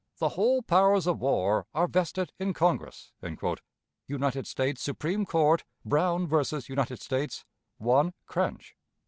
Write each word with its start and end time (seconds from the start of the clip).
"The 0.17 0.29
whole 0.29 0.63
powers 0.63 1.05
of 1.05 1.19
war 1.21 1.67
are 1.75 1.87
vested 1.87 2.31
in 2.39 2.55
Congress." 2.55 3.11
("United 4.07 4.47
States 4.47 4.81
Supreme 4.81 5.27
Court, 5.27 5.63
Brown 5.85 6.25
vs. 6.25 6.69
United 6.69 6.99
States," 6.99 7.45
1 7.77 8.11
Cranch.) 8.25 8.75